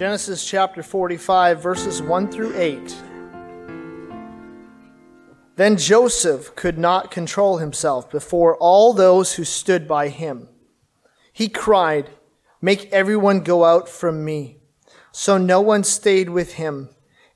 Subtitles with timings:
[0.00, 2.96] Genesis chapter 45, verses 1 through 8.
[5.56, 10.48] Then Joseph could not control himself before all those who stood by him.
[11.34, 12.08] He cried,
[12.62, 14.62] Make everyone go out from me.
[15.12, 16.88] So no one stayed with him.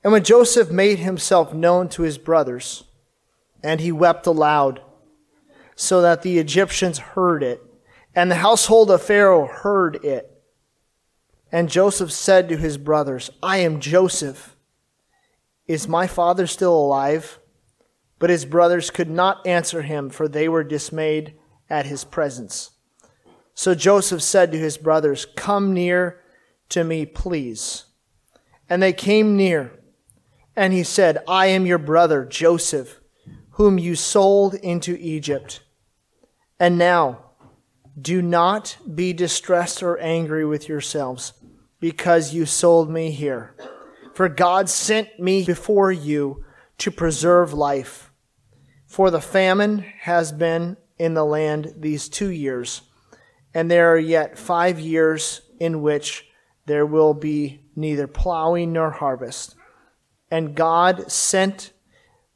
[0.03, 2.85] And when Joseph made himself known to his brothers,
[3.61, 4.81] and he wept aloud,
[5.75, 7.61] so that the Egyptians heard it,
[8.15, 10.34] and the household of Pharaoh heard it.
[11.51, 14.55] And Joseph said to his brothers, I am Joseph.
[15.67, 17.39] Is my father still alive?
[18.19, 21.35] But his brothers could not answer him, for they were dismayed
[21.69, 22.71] at his presence.
[23.53, 26.21] So Joseph said to his brothers, Come near
[26.69, 27.85] to me, please.
[28.69, 29.79] And they came near.
[30.55, 32.99] And he said, I am your brother, Joseph,
[33.51, 35.61] whom you sold into Egypt.
[36.59, 37.24] And now,
[37.99, 41.33] do not be distressed or angry with yourselves
[41.79, 43.55] because you sold me here.
[44.13, 46.45] For God sent me before you
[46.79, 48.11] to preserve life.
[48.85, 52.81] For the famine has been in the land these two years,
[53.53, 56.27] and there are yet five years in which
[56.65, 59.55] there will be neither plowing nor harvest.
[60.31, 61.71] And God sent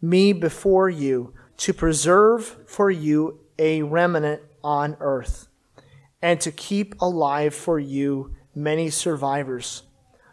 [0.02, 5.48] me before you to preserve for you a remnant on earth,
[6.22, 9.84] and to keep alive for you many survivors.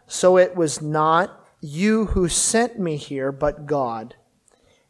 [0.06, 4.14] So it was not you who sent me here, but God.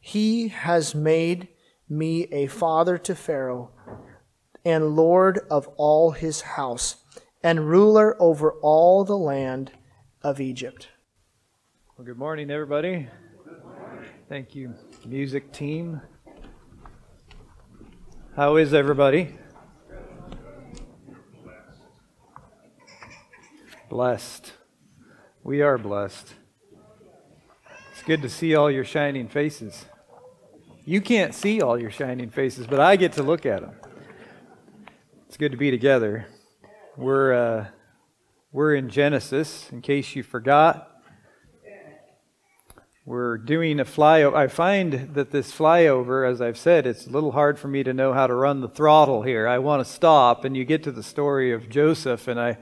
[0.00, 1.48] He has made
[1.88, 3.70] me a father to Pharaoh,
[4.64, 6.96] and Lord of all his house,
[7.42, 9.72] and ruler over all the land
[10.22, 10.88] of Egypt.
[11.96, 13.08] Well, good morning, everybody.
[14.28, 14.74] Thank you,
[15.04, 16.00] music team.
[18.34, 19.34] How is everybody?
[23.88, 24.52] Blessed.
[25.44, 26.34] We are blessed.
[27.92, 29.84] It's good to see all your shining faces.
[30.84, 33.76] You can't see all your shining faces, but I get to look at them.
[35.28, 36.26] It's good to be together.
[36.96, 37.66] We're uh,
[38.50, 40.90] we're in Genesis, in case you forgot.
[43.04, 44.34] We're doing a flyover.
[44.34, 47.94] I find that this flyover, as I've said, it's a little hard for me to
[47.94, 49.46] know how to run the throttle here.
[49.46, 52.58] I want to stop, and you get to the story of Joseph, and I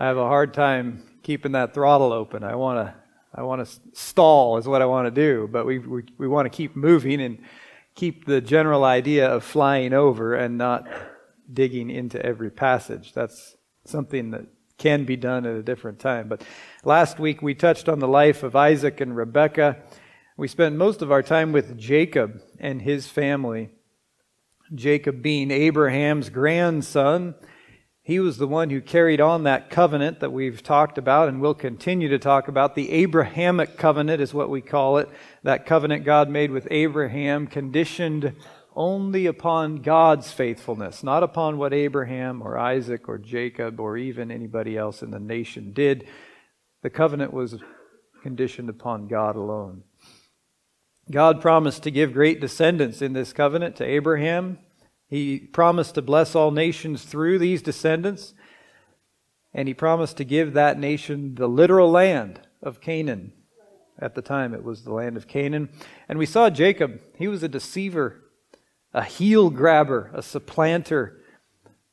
[0.00, 2.44] I have a hard time keeping that throttle open.
[2.44, 2.94] I want to
[3.34, 6.46] I want to stall is what I want to do, but we, we we want
[6.46, 7.38] to keep moving and
[7.96, 10.86] keep the general idea of flying over and not
[11.52, 13.12] digging into every passage.
[13.12, 14.46] That's something that
[14.78, 16.28] can be done at a different time.
[16.28, 16.42] But
[16.84, 19.78] last week we touched on the life of Isaac and Rebekah.
[20.36, 23.70] We spent most of our time with Jacob and his family.
[24.72, 27.34] Jacob being Abraham's grandson
[28.08, 31.52] he was the one who carried on that covenant that we've talked about and will
[31.52, 32.74] continue to talk about.
[32.74, 35.10] The Abrahamic covenant is what we call it.
[35.42, 38.34] That covenant God made with Abraham, conditioned
[38.74, 44.74] only upon God's faithfulness, not upon what Abraham or Isaac or Jacob or even anybody
[44.74, 46.08] else in the nation did.
[46.80, 47.62] The covenant was
[48.22, 49.82] conditioned upon God alone.
[51.10, 54.60] God promised to give great descendants in this covenant to Abraham,
[55.08, 58.34] he promised to bless all nations through these descendants,
[59.54, 63.32] and he promised to give that nation the literal land of Canaan.
[63.98, 65.70] At the time, it was the land of Canaan.
[66.08, 67.00] And we saw Jacob.
[67.16, 68.22] He was a deceiver,
[68.92, 71.20] a heel grabber, a supplanter.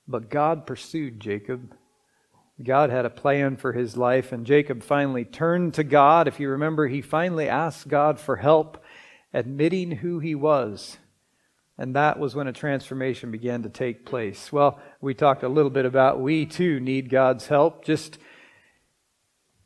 [0.08, 1.74] But God pursued Jacob.
[2.62, 6.28] God had a plan for his life, and Jacob finally turned to God.
[6.28, 8.84] If you remember, he finally asked God for help,
[9.34, 10.98] admitting who he was
[11.78, 14.52] and that was when a transformation began to take place.
[14.52, 17.84] Well, we talked a little bit about we too need God's help.
[17.84, 18.18] Just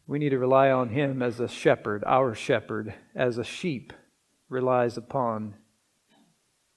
[0.08, 3.94] we need to rely on Him as a shepherd, our shepherd, as a sheep
[4.50, 5.53] relies upon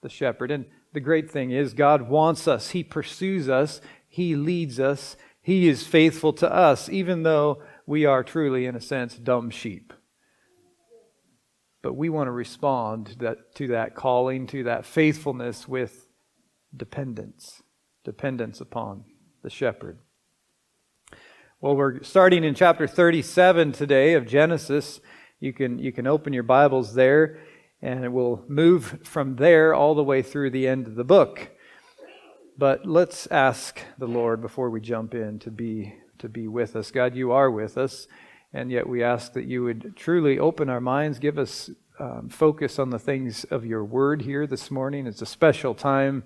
[0.03, 0.51] the shepherd.
[0.51, 5.67] And the great thing is, God wants us, He pursues us, He leads us, He
[5.67, 9.93] is faithful to us, even though we are truly, in a sense, dumb sheep.
[11.83, 16.07] But we want to respond to that, to that calling, to that faithfulness with
[16.75, 17.61] dependence,
[18.05, 19.03] dependence upon
[19.43, 19.99] the shepherd.
[21.59, 25.01] Well, we're starting in chapter 37 today of Genesis.
[25.41, 27.39] You can, you can open your Bibles there,
[27.81, 31.51] and we'll move from there all the way through the end of the book.
[32.57, 36.91] But let's ask the Lord before we jump in to be, to be with us.
[36.91, 38.07] God, you are with us.
[38.53, 42.77] And yet we ask that you would truly open our minds, give us um, focus
[42.77, 45.07] on the things of your word here this morning.
[45.07, 46.23] It's a special time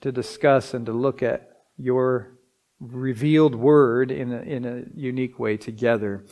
[0.00, 2.38] to discuss and to look at your
[2.80, 6.24] revealed word in a, in a unique way together.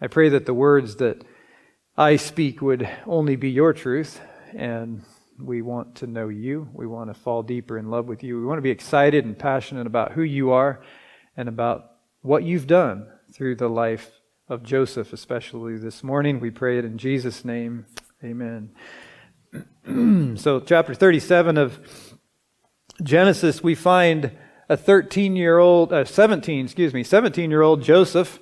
[0.00, 1.24] I pray that the words that
[1.96, 4.20] I speak would only be your truth,
[4.54, 5.02] and
[5.40, 6.68] we want to know you.
[6.72, 8.38] We want to fall deeper in love with you.
[8.38, 10.82] We want to be excited and passionate about who you are
[11.36, 14.10] and about what you've done through the life
[14.48, 16.38] of Joseph, especially this morning.
[16.38, 17.86] We pray it in Jesus' name.
[18.22, 18.72] Amen.
[20.36, 21.78] so, chapter 37 of
[23.02, 24.32] Genesis, we find
[24.68, 28.38] a 13 year old, uh, 17, excuse me, 17 year old Joseph,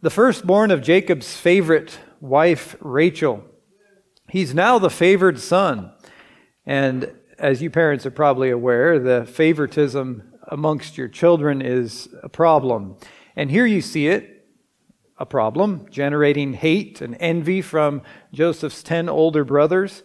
[0.00, 3.44] the firstborn of Jacob's favorite wife, Rachel.
[4.28, 5.92] He's now the favored son.
[6.64, 12.96] And as you parents are probably aware, the favoritism amongst your children is a problem.
[13.36, 14.41] And here you see it,
[15.22, 18.02] a problem, generating hate and envy from
[18.32, 20.02] Joseph's 10 older brothers.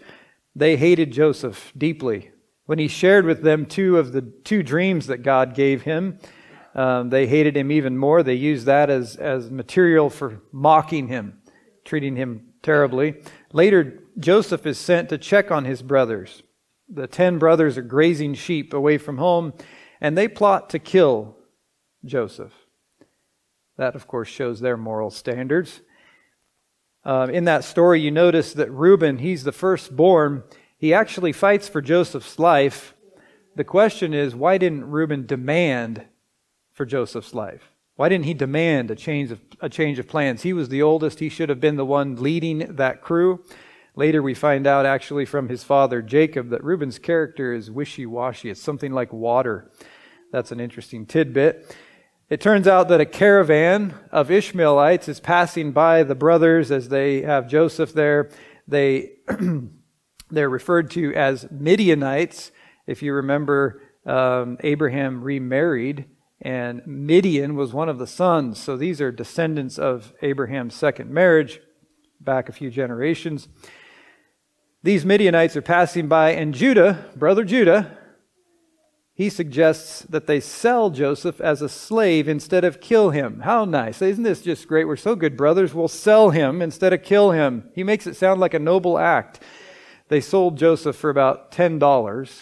[0.56, 2.30] They hated Joseph deeply.
[2.68, 6.20] When he shared with them two of the two dreams that God gave him,
[6.76, 8.22] um, they hated him even more.
[8.22, 11.42] They used that as, as material for mocking him,
[11.84, 13.24] treating him terribly.
[13.52, 16.44] Later, Joseph is sent to check on his brothers.
[16.88, 19.54] The ten brothers are grazing sheep away from home,
[20.00, 21.38] and they plot to kill
[22.06, 22.54] Joseph.
[23.78, 25.82] That, of course, shows their moral standards.
[27.06, 30.44] Uh, in that story, you notice that Reuben, he's the firstborn,
[30.78, 32.94] he actually fights for Joseph's life.
[33.56, 36.06] The question is, why didn't Reuben demand
[36.74, 37.72] for Joseph's life?
[37.96, 40.44] Why didn't he demand a change of, a change of plans?
[40.44, 41.20] He was the oldest.
[41.20, 43.44] He should have been the one leading that crew.
[43.96, 48.52] Later, we find out actually from his father Jacob that Reuben's character is wishy washy.
[48.52, 49.72] It's something like water.
[50.32, 51.76] That's an interesting tidbit.
[52.30, 57.22] It turns out that a caravan of Ishmaelites is passing by the brothers as they
[57.22, 58.30] have Joseph there.
[58.68, 59.14] They
[60.30, 62.52] They're referred to as Midianites.
[62.86, 66.06] If you remember, um, Abraham remarried,
[66.42, 68.60] and Midian was one of the sons.
[68.60, 71.62] So these are descendants of Abraham's second marriage,
[72.20, 73.48] back a few generations.
[74.84, 77.97] These Midianites are passing by, and Judah, brother Judah,
[79.18, 83.40] he suggests that they sell Joseph as a slave instead of kill him.
[83.40, 84.00] How nice.
[84.00, 84.86] Isn't this just great?
[84.86, 85.74] We're so good brothers.
[85.74, 87.68] We'll sell him instead of kill him.
[87.74, 89.42] He makes it sound like a noble act.
[90.10, 92.42] They sold Joseph for about $10.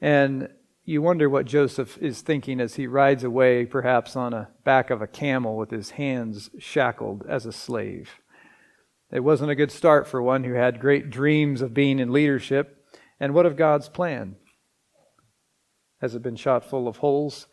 [0.00, 0.48] And
[0.84, 5.00] you wonder what Joseph is thinking as he rides away, perhaps on the back of
[5.00, 8.10] a camel with his hands shackled as a slave.
[9.12, 12.84] It wasn't a good start for one who had great dreams of being in leadership.
[13.20, 14.34] And what of God's plan?
[16.00, 17.46] Has it been shot full of holes?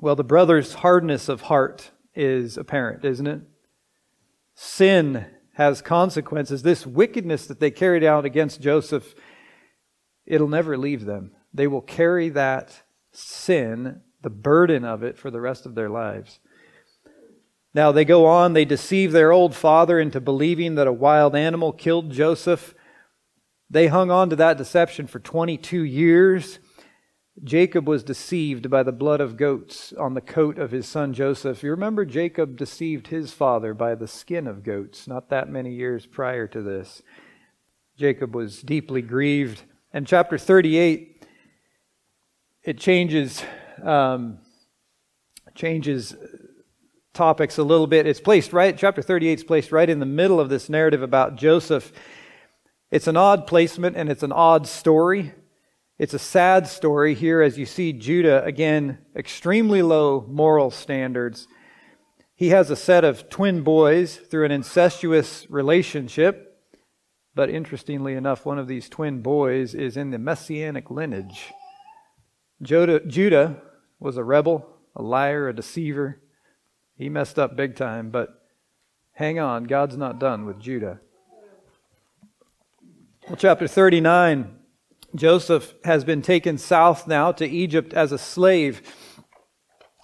[0.00, 3.40] Well, the brother's hardness of heart is apparent, isn't it?
[4.54, 6.62] Sin has consequences.
[6.62, 9.14] This wickedness that they carried out against Joseph,
[10.24, 11.32] it'll never leave them.
[11.52, 12.82] They will carry that
[13.12, 16.38] sin, the burden of it, for the rest of their lives.
[17.74, 21.72] Now they go on, they deceive their old father into believing that a wild animal
[21.72, 22.74] killed Joseph.
[23.68, 26.60] They hung on to that deception for 22 years.
[27.44, 31.62] Jacob was deceived by the blood of goats on the coat of his son Joseph.
[31.62, 36.06] You remember Jacob deceived his father by the skin of goats not that many years
[36.06, 37.02] prior to this.
[37.96, 39.62] Jacob was deeply grieved.
[39.92, 41.24] And chapter 38,
[42.62, 43.42] it changes,
[43.82, 44.38] um,
[45.54, 46.14] changes
[47.14, 48.06] topics a little bit.
[48.06, 51.36] It's placed right, chapter 38 is placed right in the middle of this narrative about
[51.36, 51.92] Joseph.
[52.90, 55.34] It's an odd placement and it's an odd story.
[55.98, 61.48] It's a sad story here as you see Judah, again, extremely low moral standards.
[62.36, 66.44] He has a set of twin boys through an incestuous relationship.
[67.34, 71.52] But interestingly enough, one of these twin boys is in the messianic lineage.
[72.62, 73.60] Judah,
[73.98, 76.20] was a rebel, a liar, a deceiver.
[76.94, 78.28] He messed up big time, but
[79.14, 81.00] hang on, God's not done with Judah.
[83.26, 84.57] Well, chapter 39
[85.14, 88.82] Joseph has been taken south now to Egypt as a slave.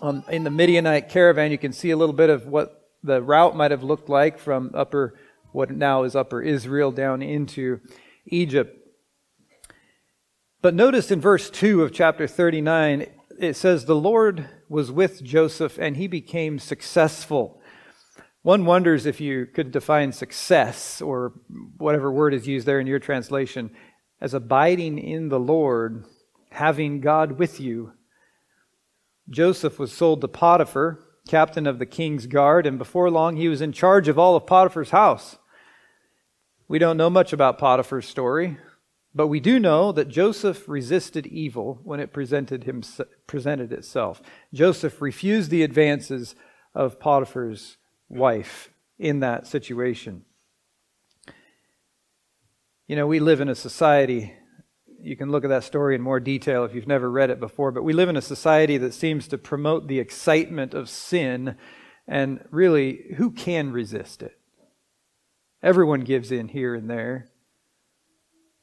[0.01, 3.55] Um, in the Midianite caravan, you can see a little bit of what the route
[3.55, 5.19] might have looked like from upper,
[5.53, 7.81] what now is upper Israel, down into
[8.27, 8.79] Egypt.
[10.63, 13.07] But notice in verse 2 of chapter 39,
[13.39, 17.61] it says, The Lord was with Joseph and he became successful.
[18.41, 21.33] One wonders if you could define success, or
[21.79, 23.71] whatever word is used there in your translation,
[24.21, 26.05] as abiding in the Lord,
[26.51, 27.93] having God with you.
[29.29, 33.61] Joseph was sold to Potiphar, captain of the king's guard, and before long he was
[33.61, 35.39] in charge of all of Potiphar's house.
[36.69, 38.59] We don't know much about Potiphar's story,
[39.15, 42.83] but we do know that Joseph resisted evil when it presented, him,
[43.27, 44.21] presented itself.
[44.53, 46.35] Joseph refused the advances
[46.75, 47.77] of Potiphar's
[48.09, 50.25] wife in that situation.
[52.87, 54.35] You know, we live in a society,
[55.01, 57.71] you can look at that story in more detail if you've never read it before,
[57.71, 61.57] but we live in a society that seems to promote the excitement of sin,
[62.07, 64.39] and really, who can resist it?
[65.63, 67.31] Everyone gives in here and there.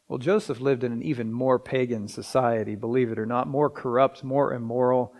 [0.07, 4.23] Well, Joseph lived in an even more pagan society, believe it or not, more corrupt,
[4.23, 5.15] more immoral,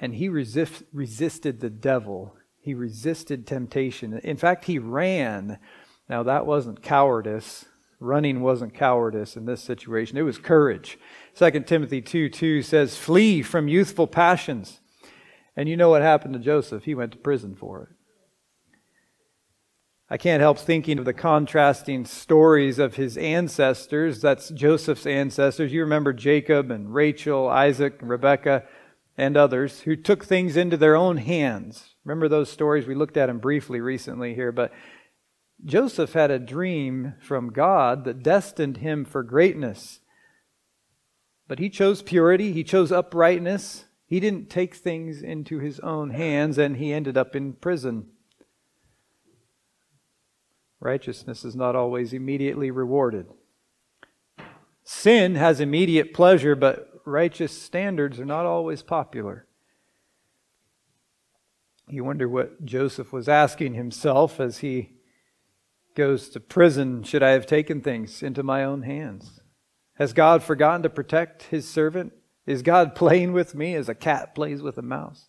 [0.00, 2.34] and he resist, resisted the devil.
[2.60, 4.18] He resisted temptation.
[4.24, 5.60] In fact, he ran.
[6.08, 7.66] Now, that wasn't cowardice.
[8.00, 10.98] Running wasn't cowardice in this situation, it was courage.
[11.34, 14.80] 2 Timothy 2 2 says, Flee from youthful passions.
[15.56, 16.84] And you know what happened to Joseph?
[16.84, 17.88] He went to prison for it.
[20.10, 24.22] I can't help thinking of the contrasting stories of his ancestors.
[24.22, 25.72] That's Joseph's ancestors.
[25.72, 28.64] You remember Jacob and Rachel, Isaac, and Rebekah,
[29.18, 31.96] and others who took things into their own hands.
[32.04, 32.86] Remember those stories?
[32.86, 34.72] We looked at them briefly recently here, but
[35.64, 40.00] Joseph had a dream from God that destined him for greatness.
[41.48, 43.84] But he chose purity, he chose uprightness.
[44.06, 48.06] He didn't take things into his own hands, and he ended up in prison.
[50.80, 53.26] Righteousness is not always immediately rewarded.
[54.84, 59.46] Sin has immediate pleasure, but righteous standards are not always popular.
[61.88, 64.97] You wonder what Joseph was asking himself as he
[65.98, 67.02] goes to prison.
[67.02, 69.40] Should I have taken things into my own hands?
[69.96, 72.12] Has God forgotten to protect his servant?
[72.46, 75.28] Is God playing with me as a cat plays with a mouse?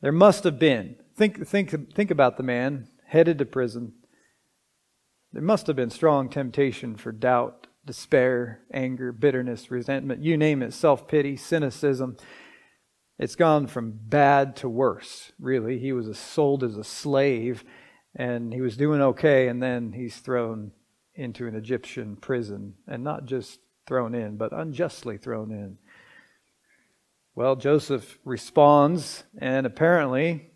[0.00, 0.96] There must have been.
[1.14, 3.92] Think, think, think about the man headed to prison.
[5.34, 10.72] There must have been strong temptation for doubt, despair, anger, bitterness, resentment, you name it,
[10.72, 12.16] self pity, cynicism.
[13.18, 15.78] It's gone from bad to worse, really.
[15.78, 17.64] He was sold as a slave
[18.14, 20.72] and he was doing okay, and then he's thrown
[21.14, 25.78] into an Egyptian prison, and not just thrown in, but unjustly thrown in.
[27.34, 30.50] Well, Joseph responds, and apparently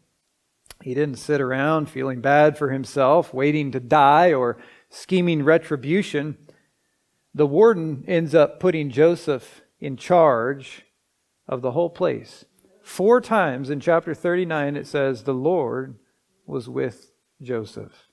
[0.82, 4.58] he didn't sit around feeling bad for himself, waiting to die, or
[4.90, 6.37] scheming retribution.
[7.34, 10.82] The warden ends up putting Joseph in charge
[11.49, 12.44] of the whole place.
[12.82, 15.99] Four times in chapter 39 it says, The Lord
[16.46, 18.09] was with Joseph.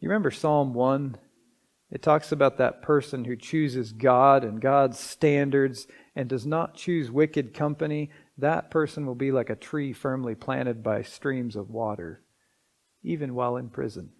[0.00, 1.16] You remember Psalm 1?
[1.90, 7.10] It talks about that person who chooses God and God's standards and does not choose
[7.10, 12.22] wicked company, that person will be like a tree firmly planted by streams of water,
[13.02, 14.10] even while in prison.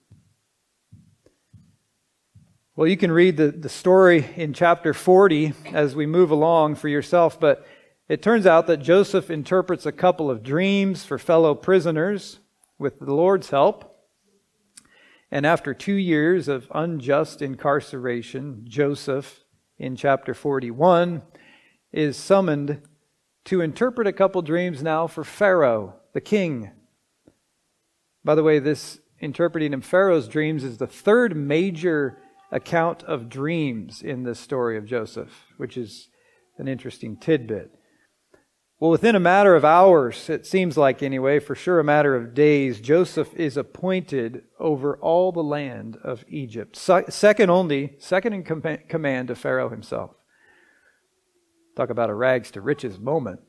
[2.77, 6.89] Well, you can read the, the story in chapter 40 as we move along for
[6.89, 7.67] yourself, but
[8.09, 12.41] it turns out that Joseph interprets a couple of dreams for fellow prisoners
[12.79, 13.91] with the Lord's help.
[15.31, 19.45] And after two years of unjust incarceration, Joseph,
[19.79, 21.23] in chapter 41,
[21.93, 22.83] is summoned
[23.45, 26.71] to interpret a couple dreams now for Pharaoh, the king.
[28.25, 32.19] By the way, this interpreting of Pharaoh's dreams is the third major
[32.51, 36.09] account of dreams in this story of Joseph, which is
[36.59, 37.73] an interesting tidbit.
[38.81, 42.35] Well, within a matter of hours, it seems like anyway, for sure a matter of
[42.35, 49.29] days, Joseph is appointed over all the land of Egypt, second only, second in command
[49.29, 50.11] to Pharaoh himself.
[51.77, 53.41] Talk about a rags to riches moment.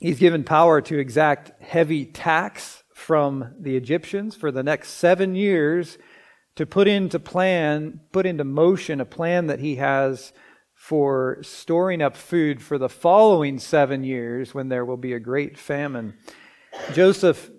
[0.00, 5.98] He's given power to exact heavy tax from the Egyptians for the next seven years
[6.56, 10.32] to put into plan, put into motion a plan that he has
[10.84, 15.56] for storing up food for the following seven years when there will be a great
[15.56, 16.12] famine.
[16.92, 17.50] Joseph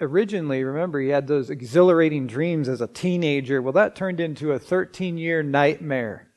[0.00, 3.60] originally, remember, he had those exhilarating dreams as a teenager.
[3.60, 6.30] Well, that turned into a 13 year nightmare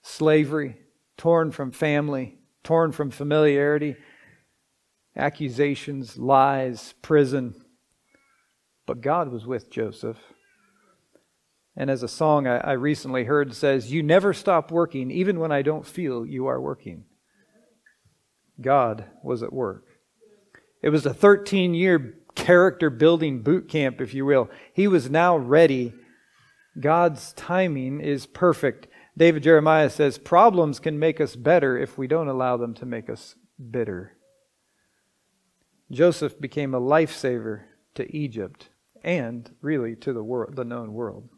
[0.00, 0.78] slavery,
[1.18, 3.96] torn from family, torn from familiarity,
[5.14, 7.54] accusations, lies, prison.
[8.86, 10.16] But God was with Joseph.
[11.76, 15.52] And as a song I, I, recently heard says, You never stop working, even when
[15.52, 17.04] I don't feel you are working.
[18.60, 19.84] God was at work.
[20.82, 24.50] It was a 13 year character building boot camp, if you will.
[24.72, 25.94] He was now ready.
[26.78, 28.88] God's timing is perfect.
[29.16, 33.10] David Jeremiah says problems can make us better if we don't allow them to make
[33.10, 33.34] us
[33.70, 34.16] bitter.
[35.90, 37.64] Joseph became a lifesaver
[37.94, 38.70] to Egypt
[39.04, 41.28] and really to the world, the known world.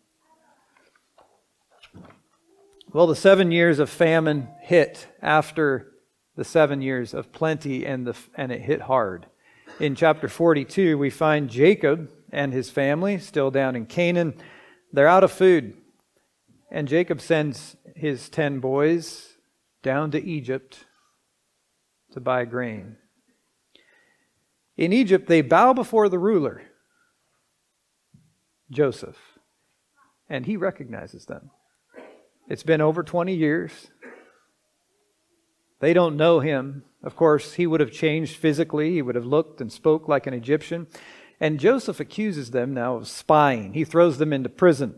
[2.95, 5.91] Well, the seven years of famine hit after
[6.37, 9.27] the seven years of plenty, and, the, and it hit hard.
[9.81, 14.35] In chapter 42, we find Jacob and his family still down in Canaan.
[14.93, 15.75] They're out of food.
[16.71, 19.39] And Jacob sends his ten boys
[19.83, 20.85] down to Egypt
[22.13, 22.95] to buy grain.
[24.77, 26.63] In Egypt, they bow before the ruler,
[28.71, 29.19] Joseph,
[30.29, 31.51] and he recognizes them.
[32.49, 33.89] It's been over 20 years.
[35.81, 36.85] They don't know him.
[37.03, 40.35] Of course, he would have changed physically, he would have looked and spoke like an
[40.35, 40.87] Egyptian.
[41.41, 43.75] And Joseph accuses them now of spying.
[43.75, 44.95] He throws them into prison.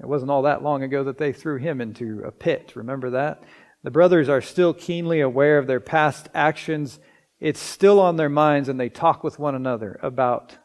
[0.00, 2.72] It wasn't all that long ago that they threw him into a pit.
[2.74, 3.42] Remember that?
[3.82, 6.98] The brothers are still keenly aware of their past actions.
[7.40, 10.56] It's still on their minds, and they talk with one another about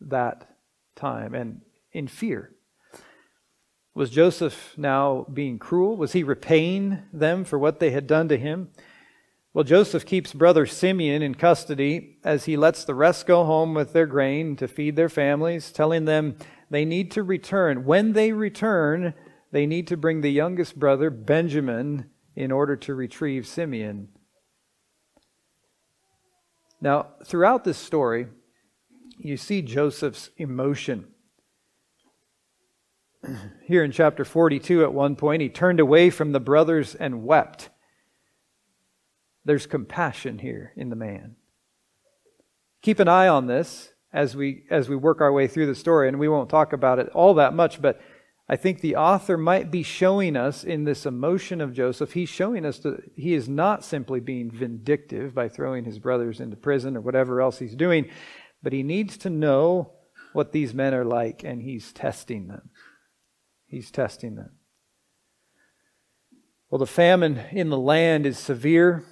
[0.00, 0.48] that
[0.96, 1.60] time and
[1.92, 2.53] in fear.
[3.94, 5.96] Was Joseph now being cruel?
[5.96, 8.70] Was he repaying them for what they had done to him?
[9.52, 13.92] Well, Joseph keeps brother Simeon in custody as he lets the rest go home with
[13.92, 16.36] their grain to feed their families, telling them
[16.70, 17.84] they need to return.
[17.84, 19.14] When they return,
[19.52, 24.08] they need to bring the youngest brother, Benjamin, in order to retrieve Simeon.
[26.80, 28.26] Now, throughout this story,
[29.18, 31.13] you see Joseph's emotion.
[33.66, 37.70] Here in chapter 42, at one point, he turned away from the brothers and wept.
[39.44, 41.36] There's compassion here in the man.
[42.82, 46.06] Keep an eye on this as we as we work our way through the story
[46.06, 48.00] and we won't talk about it all that much but
[48.48, 52.66] I think the author might be showing us in this emotion of Joseph, he's showing
[52.66, 57.00] us that he is not simply being vindictive by throwing his brothers into prison or
[57.00, 58.10] whatever else he's doing,
[58.62, 59.92] but he needs to know
[60.34, 62.68] what these men are like, and he's testing them.
[63.74, 64.50] He's testing them.
[66.70, 69.04] Well, the famine in the land is severe.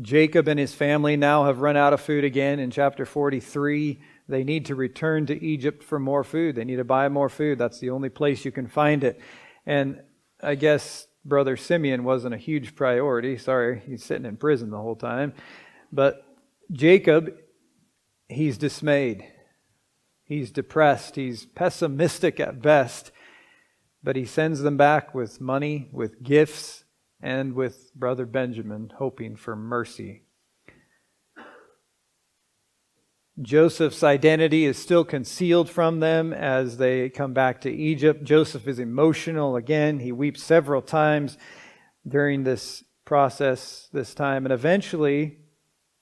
[0.00, 4.00] Jacob and his family now have run out of food again in chapter 43.
[4.30, 6.56] They need to return to Egypt for more food.
[6.56, 7.58] They need to buy more food.
[7.58, 9.20] That's the only place you can find it.
[9.66, 10.00] And
[10.42, 13.36] I guess Brother Simeon wasn't a huge priority.
[13.36, 15.34] Sorry, he's sitting in prison the whole time.
[15.92, 16.24] But
[16.72, 17.30] Jacob,
[18.26, 19.22] he's dismayed.
[20.24, 21.16] He's depressed.
[21.16, 23.12] He's pessimistic at best.
[24.02, 26.84] But he sends them back with money, with gifts,
[27.20, 30.22] and with Brother Benjamin, hoping for mercy.
[33.42, 38.22] Joseph's identity is still concealed from them as they come back to Egypt.
[38.22, 39.98] Joseph is emotional again.
[39.98, 41.36] He weeps several times
[42.06, 44.46] during this process, this time.
[44.46, 45.38] And eventually,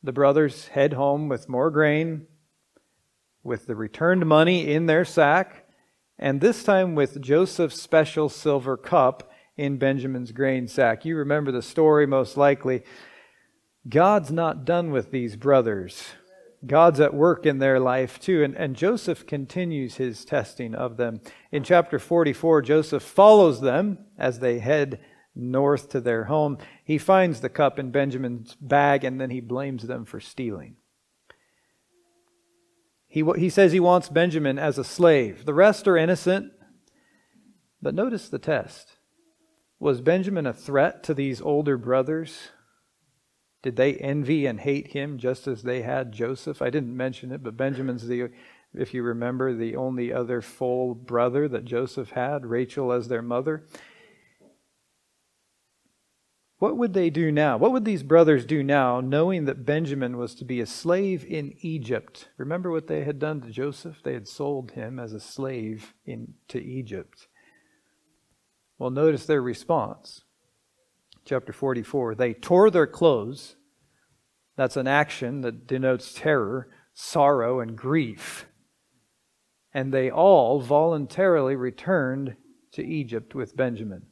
[0.03, 2.27] the brothers head home with more grain,
[3.43, 5.67] with the returned money in their sack,
[6.19, 11.05] and this time with Joseph's special silver cup in Benjamin's grain sack.
[11.05, 12.83] You remember the story most likely.
[13.89, 16.05] God's not done with these brothers.
[16.65, 18.45] God's at work in their life too.
[18.45, 21.21] And, and Joseph continues his testing of them.
[21.51, 25.01] In chapter 44, Joseph follows them as they head
[25.35, 26.59] north to their home.
[26.85, 30.77] He finds the cup in Benjamin's bag and then he blames them for stealing.
[33.13, 35.45] He, he says he wants Benjamin as a slave.
[35.45, 36.51] The rest are innocent.
[37.83, 38.97] But notice the test.
[39.79, 42.53] Was Benjamin a threat to these older brothers?
[43.63, 46.63] Did they envy and hate him just as they had Joseph?
[46.63, 48.31] I didn't mention it, but Benjamin's the,
[48.73, 53.67] if you remember, the only other full brother that Joseph had, Rachel as their mother.
[56.63, 57.57] What would they do now?
[57.57, 61.57] What would these brothers do now, knowing that Benjamin was to be a slave in
[61.61, 62.29] Egypt?
[62.37, 64.01] Remember what they had done to Joseph?
[64.05, 67.27] They had sold him as a slave into Egypt.
[68.79, 70.23] Well, notice their response.
[71.25, 73.57] Chapter 44 they tore their clothes.
[74.55, 78.47] That's an action that denotes terror, sorrow, and grief.
[79.75, 82.37] And they all voluntarily returned
[82.75, 84.07] to Egypt with Benjamin.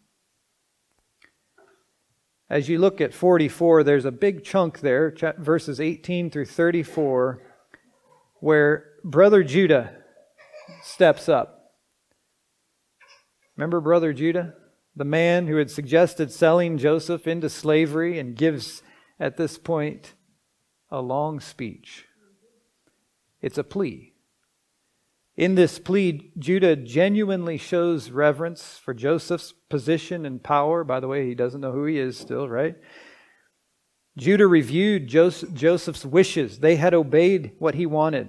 [2.51, 7.41] As you look at 44, there's a big chunk there, verses 18 through 34,
[8.41, 9.95] where brother Judah
[10.83, 11.73] steps up.
[13.57, 14.55] Remember brother Judah?
[15.01, 18.83] the man who had suggested selling Joseph into slavery and gives
[19.19, 20.15] at this point
[20.91, 22.07] a long speech.
[23.41, 24.10] It's a plea.
[25.41, 30.85] In this plea, Judah genuinely shows reverence for Joseph's position and power.
[30.85, 32.77] By the way, he doesn't know who he is still, right?
[34.19, 36.59] Judah reviewed Joseph's wishes.
[36.59, 38.29] They had obeyed what he wanted.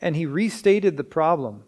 [0.00, 1.64] And he restated the problem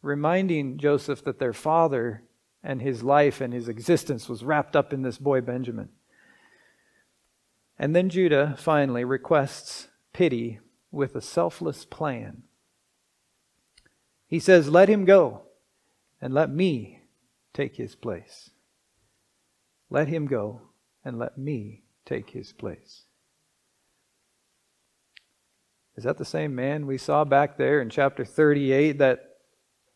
[0.00, 2.22] reminding Joseph that their father
[2.62, 5.88] and his life and his existence was wrapped up in this boy Benjamin.
[7.76, 12.42] And then Judah finally requests pity with a selfless plan.
[14.26, 15.42] He says, Let him go
[16.20, 17.02] and let me
[17.54, 18.50] take his place.
[19.90, 20.62] Let him go
[21.04, 23.04] and let me take his place.
[25.96, 29.38] Is that the same man we saw back there in chapter 38, that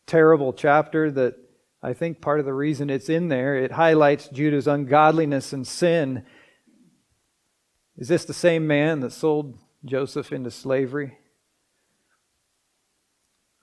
[0.05, 1.35] terrible chapter that
[1.81, 6.25] I think part of the reason it's in there, it highlights Judah's ungodliness and sin.
[7.95, 11.17] Is this the same man that sold Joseph into slavery?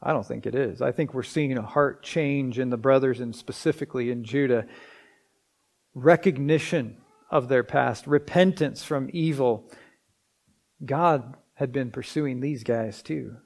[0.03, 0.81] I don't think it is.
[0.81, 4.67] I think we're seeing a heart change in the brothers and specifically in Judah.
[5.95, 6.97] Recognition
[7.31, 9.71] of their past, repentance from evil.
[10.85, 13.37] God had been pursuing these guys too.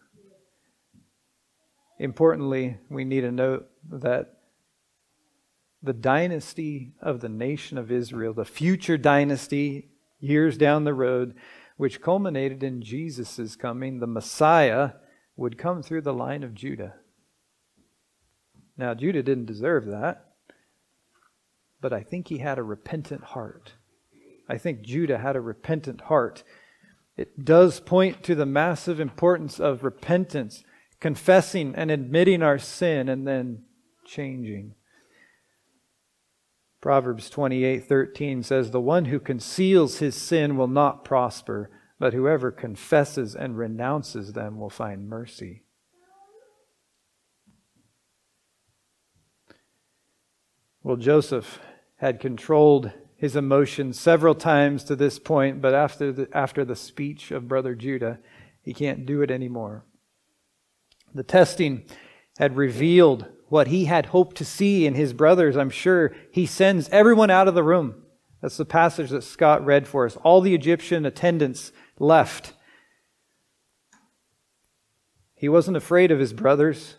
[1.99, 4.35] Importantly, we need to note that
[5.83, 11.35] the dynasty of the nation of Israel, the future dynasty years down the road,
[11.77, 14.93] which culminated in Jesus' coming, the Messiah,
[15.37, 16.95] would come through the line of Judah.
[18.77, 20.33] Now, Judah didn't deserve that,
[21.81, 23.73] but I think he had a repentant heart.
[24.49, 26.45] I think Judah had a repentant heart.
[27.17, 30.65] It does point to the massive importance of repentance,
[31.01, 33.65] confessing and admitting our sin, and then
[34.05, 34.75] changing.
[36.85, 43.35] Proverbs 28:13 says the one who conceals his sin will not prosper but whoever confesses
[43.35, 45.63] and renounces them will find mercy.
[50.83, 51.59] Well Joseph
[51.97, 57.31] had controlled his emotions several times to this point, but after the, after the speech
[57.31, 58.19] of Brother Judah,
[58.61, 59.87] he can't do it anymore.
[61.15, 61.87] The testing
[62.37, 65.57] had revealed what he had hoped to see in his brothers.
[65.57, 68.03] I'm sure he sends everyone out of the room.
[68.41, 70.17] That's the passage that Scott read for us.
[70.17, 72.53] All the Egyptian attendants left.
[75.35, 76.97] He wasn't afraid of his brothers,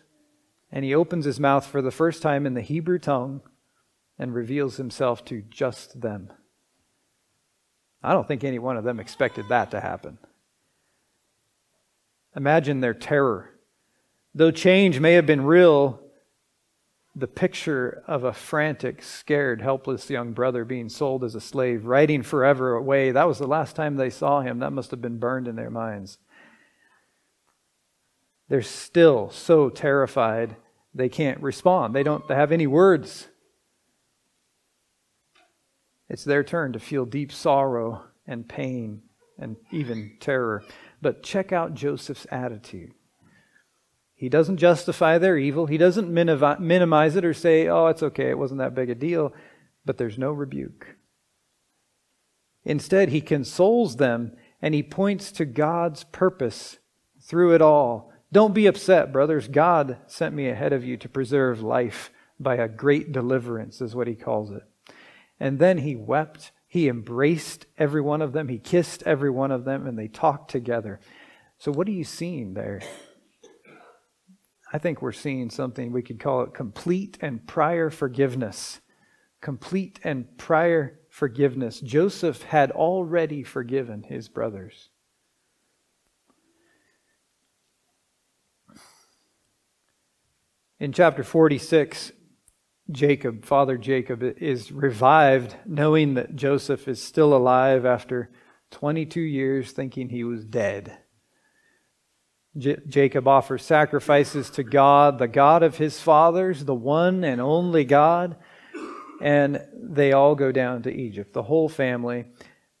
[0.70, 3.42] and he opens his mouth for the first time in the Hebrew tongue
[4.18, 6.32] and reveals himself to just them.
[8.02, 10.18] I don't think any one of them expected that to happen.
[12.36, 13.50] Imagine their terror.
[14.34, 16.00] Though change may have been real,
[17.18, 22.22] the picture of a frantic, scared, helpless young brother being sold as a slave, riding
[22.22, 24.58] forever away, that was the last time they saw him.
[24.58, 26.18] That must have been burned in their minds.
[28.48, 30.56] They're still so terrified
[30.94, 31.94] they can't respond.
[31.94, 33.28] They don't have any words.
[36.10, 39.02] It's their turn to feel deep sorrow and pain
[39.38, 40.64] and even terror.
[41.00, 42.92] But check out Joseph's attitude.
[44.16, 45.66] He doesn't justify their evil.
[45.66, 49.34] He doesn't minimize it or say, oh, it's okay, it wasn't that big a deal.
[49.84, 50.96] But there's no rebuke.
[52.64, 56.78] Instead, he consoles them and he points to God's purpose
[57.20, 58.10] through it all.
[58.32, 59.48] Don't be upset, brothers.
[59.48, 64.08] God sent me ahead of you to preserve life by a great deliverance, is what
[64.08, 64.62] he calls it.
[65.38, 66.52] And then he wept.
[66.66, 68.48] He embraced every one of them.
[68.48, 71.00] He kissed every one of them, and they talked together.
[71.58, 72.82] So, what are you seeing there?
[74.76, 78.82] I think we're seeing something we could call it complete and prior forgiveness.
[79.40, 81.80] Complete and prior forgiveness.
[81.80, 84.90] Joseph had already forgiven his brothers.
[90.78, 92.12] In chapter 46,
[92.90, 98.30] Jacob, Father Jacob, is revived knowing that Joseph is still alive after
[98.72, 100.98] 22 years thinking he was dead.
[102.56, 107.84] J- Jacob offers sacrifices to God, the God of his fathers, the one and only
[107.84, 108.36] God,
[109.20, 112.26] and they all go down to Egypt, the whole family.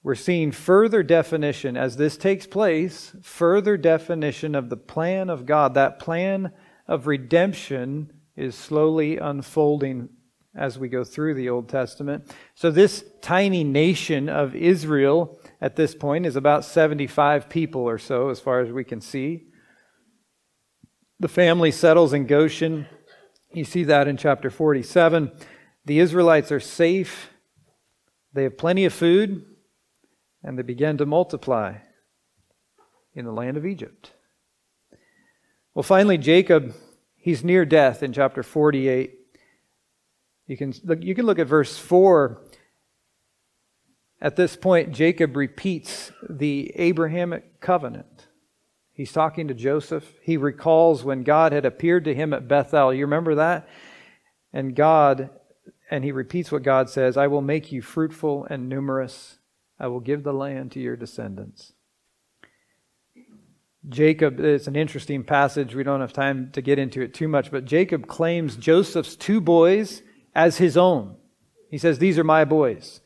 [0.02, 5.74] We're seeing further definition as this takes place, further definition of the plan of God,
[5.74, 6.52] that plan
[6.86, 10.08] of redemption is slowly unfolding
[10.54, 12.32] as we go through the Old Testament.
[12.54, 18.30] So, this tiny nation of Israel at this point is about 75 people or so,
[18.30, 19.48] as far as we can see.
[21.18, 22.86] The family settles in Goshen.
[23.52, 25.32] You see that in chapter 47.
[25.84, 27.30] The Israelites are safe,
[28.32, 29.44] they have plenty of food,
[30.42, 31.76] and they begin to multiply
[33.14, 34.12] in the land of Egypt.
[35.74, 36.74] Well, finally, Jacob
[37.26, 39.18] He's near death in chapter 48.
[40.46, 42.40] You can look, you can look at verse 4.
[44.20, 48.15] At this point, Jacob repeats the Abrahamic covenant.
[48.96, 50.10] He's talking to Joseph.
[50.22, 52.94] He recalls when God had appeared to him at Bethel.
[52.94, 53.68] You remember that?
[54.52, 55.30] And God
[55.90, 59.38] and he repeats what God says I will make you fruitful and numerous,
[59.78, 61.72] I will give the land to your descendants.
[63.88, 65.74] Jacob, it's an interesting passage.
[65.74, 69.40] We don't have time to get into it too much, but Jacob claims Joseph's two
[69.40, 70.02] boys
[70.34, 71.16] as his own.
[71.70, 73.00] He says, These are my boys.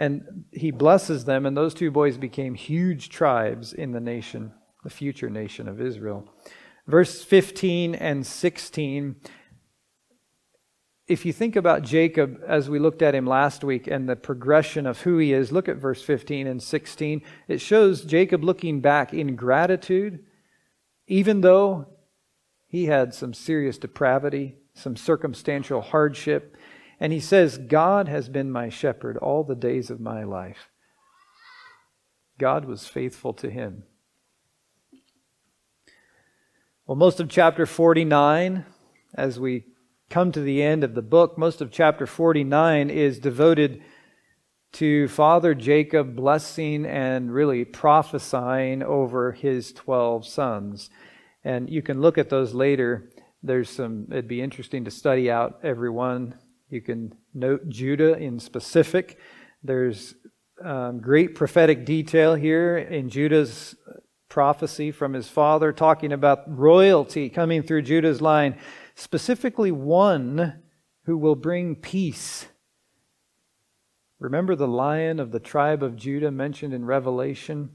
[0.00, 4.90] And he blesses them, and those two boys became huge tribes in the nation, the
[4.90, 6.28] future nation of Israel.
[6.86, 9.16] Verse 15 and 16
[11.10, 14.86] if you think about Jacob as we looked at him last week and the progression
[14.86, 17.22] of who he is, look at verse 15 and 16.
[17.48, 20.20] It shows Jacob looking back in gratitude,
[21.08, 21.88] even though
[22.68, 26.56] he had some serious depravity, some circumstantial hardship.
[27.00, 30.68] And he says, God has been my shepherd all the days of my life.
[32.38, 33.84] God was faithful to him.
[36.86, 38.66] Well, most of chapter 49,
[39.14, 39.64] as we
[40.10, 43.82] come to the end of the book, most of chapter 49 is devoted
[44.72, 50.90] to Father Jacob blessing and really prophesying over his 12 sons.
[51.44, 53.10] And you can look at those later.
[53.42, 56.34] There's some, it'd be interesting to study out every one.
[56.70, 59.18] You can note Judah in specific.
[59.62, 60.14] There's
[60.64, 63.74] um, great prophetic detail here in Judah's
[64.28, 68.56] prophecy from his father, talking about royalty coming through Judah's line
[68.94, 70.62] specifically one
[71.04, 72.46] who will bring peace.
[74.18, 77.70] Remember the lion of the tribe of Judah mentioned in Revelation?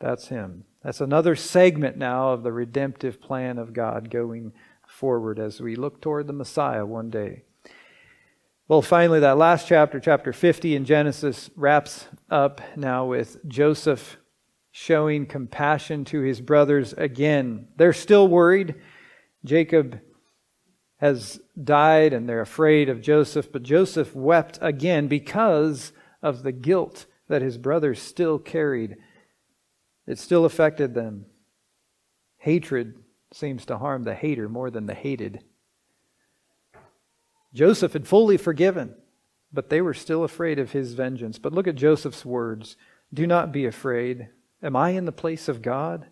[0.00, 0.64] That's him.
[0.82, 4.52] That's another segment now of the redemptive plan of God going
[4.94, 7.42] forward as we look toward the Messiah one day.
[8.68, 14.16] Well, finally, that last chapter, chapter 50 in Genesis, wraps up now with Joseph
[14.70, 17.68] showing compassion to his brothers again.
[17.76, 18.76] They're still worried.
[19.44, 20.00] Jacob
[20.96, 27.06] has died and they're afraid of Joseph, but Joseph wept again because of the guilt
[27.28, 28.96] that his brothers still carried.
[30.06, 31.26] It still affected them.
[32.38, 33.03] Hatred
[33.34, 35.42] seems to harm the hater more than the hated.
[37.52, 38.94] Joseph had fully forgiven,
[39.52, 41.38] but they were still afraid of his vengeance.
[41.38, 42.76] But look at Joseph's words
[43.12, 44.28] Do not be afraid.
[44.62, 46.06] Am I in the place of God?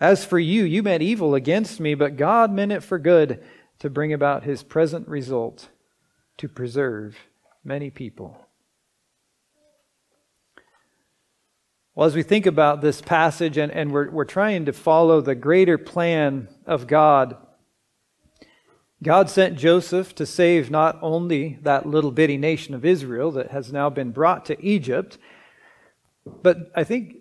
[0.00, 3.44] As for you, you meant evil against me, but God meant it for good
[3.80, 5.68] to bring about his present result
[6.38, 7.16] to preserve
[7.64, 8.47] many people.
[11.98, 15.34] Well, as we think about this passage and, and we're, we're trying to follow the
[15.34, 17.36] greater plan of God,
[19.02, 23.72] God sent Joseph to save not only that little bitty nation of Israel that has
[23.72, 25.18] now been brought to Egypt,
[26.24, 27.16] but I think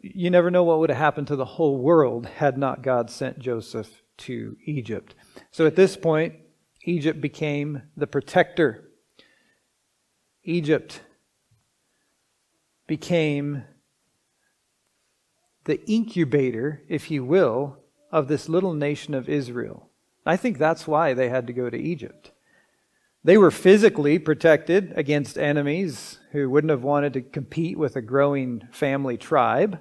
[0.00, 3.38] you never know what would have happened to the whole world had not God sent
[3.38, 5.14] Joseph to Egypt.
[5.50, 6.32] So at this point,
[6.84, 8.88] Egypt became the protector.
[10.44, 11.02] Egypt
[12.86, 13.64] became
[15.68, 17.76] the incubator, if you will,
[18.10, 19.90] of this little nation of Israel.
[20.24, 22.32] I think that's why they had to go to Egypt.
[23.22, 28.66] They were physically protected against enemies who wouldn't have wanted to compete with a growing
[28.72, 29.78] family tribe.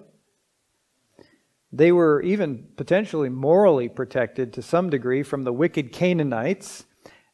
[1.71, 6.86] They were even potentially morally protected to some degree from the wicked Canaanites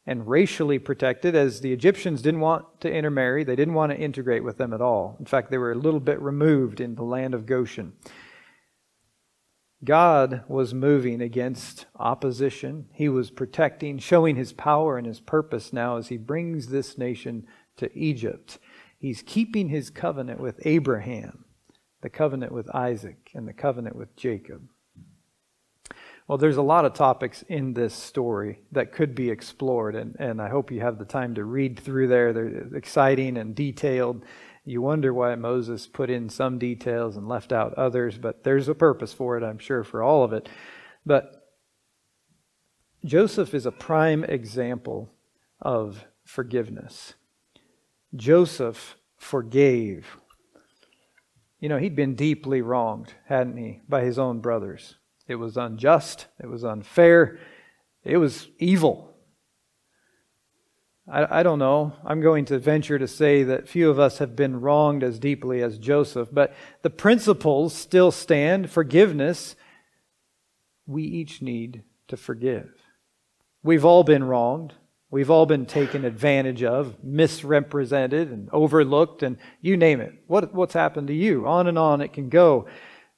[0.06, 3.42] and racially protected as the Egyptians didn't want to intermarry.
[3.42, 5.16] They didn't want to integrate with them at all.
[5.18, 7.94] In fact, they were a little bit removed in the land of Goshen.
[9.84, 12.86] God was moving against opposition.
[12.92, 17.46] He was protecting, showing his power and his purpose now as he brings this nation
[17.76, 18.58] to Egypt.
[18.98, 21.44] He's keeping his covenant with Abraham
[22.04, 24.68] the covenant with Isaac and the covenant with Jacob.
[26.28, 30.40] Well, there's a lot of topics in this story that could be explored, and, and
[30.40, 32.34] I hope you have the time to read through there.
[32.34, 34.22] They're exciting and detailed.
[34.64, 38.74] You wonder why Moses put in some details and left out others, but there's a
[38.74, 40.48] purpose for it, I'm sure, for all of it.
[41.04, 41.50] But
[43.04, 45.10] Joseph is a prime example
[45.60, 47.14] of forgiveness.
[48.14, 50.16] Joseph forgave
[51.64, 54.96] you know, he'd been deeply wronged, hadn't he, by his own brothers.
[55.26, 57.38] It was unjust, it was unfair,
[58.04, 59.13] it was evil.
[61.10, 61.92] I, I, don't know.
[62.04, 65.62] I'm going to venture to say that few of us have been wronged as deeply
[65.62, 68.70] as Joseph, but the principles still stand.
[68.70, 69.54] Forgiveness,
[70.86, 72.70] we each need to forgive.
[73.62, 74.74] We've all been wronged.
[75.10, 80.12] We've all been taken advantage of, misrepresented, and overlooked, and you name it.
[80.26, 81.46] What, what's happened to you?
[81.46, 82.66] On and on it can go.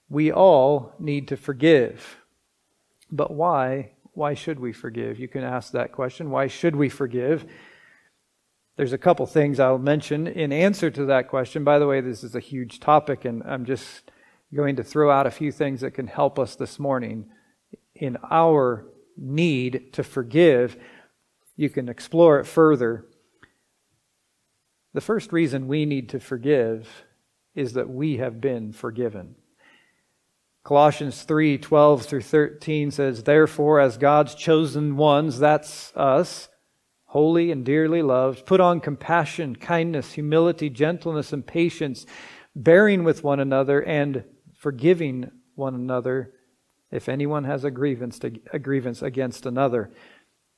[0.09, 2.19] We all need to forgive.
[3.11, 5.19] But why why should we forgive?
[5.19, 6.31] You can ask that question.
[6.31, 7.45] Why should we forgive?
[8.77, 11.65] There's a couple things I'll mention in answer to that question.
[11.65, 14.11] By the way, this is a huge topic, and I'm just
[14.55, 17.27] going to throw out a few things that can help us this morning
[17.95, 18.87] in our
[19.17, 20.77] need to forgive.
[21.57, 23.07] You can explore it further.
[24.93, 26.87] The first reason we need to forgive
[27.55, 29.37] is that we have been forgiven.
[30.65, 36.49] Colossians 3 12 through 13 says, Therefore, as God's chosen ones, that's us,
[37.17, 42.05] holy and dearly loved, put on compassion, kindness, humility, gentleness, and patience,
[42.55, 44.23] bearing with one another and
[44.59, 46.35] forgiving one another
[46.91, 49.91] if anyone has a grievance, to, a grievance against another.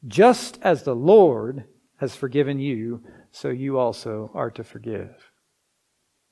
[0.08, 1.62] Just as the Lord
[1.98, 5.30] has forgiven you, so you also are to forgive.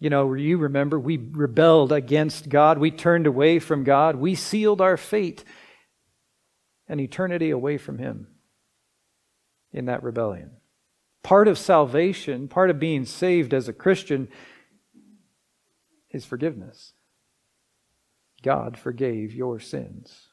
[0.01, 4.81] You know, you remember we rebelled against God, we turned away from God, we sealed
[4.81, 5.45] our fate
[6.89, 8.27] and eternity away from Him
[9.77, 10.51] in that rebellion.
[11.23, 14.29] Part of salvation, part of being saved as a Christian,
[16.11, 16.95] is forgiveness.
[18.43, 20.29] God forgave your sins.